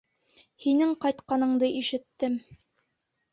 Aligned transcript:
Һинең 0.63 0.95
ҡайтҡаныңды 1.05 1.69
ишеттем. 1.83 2.41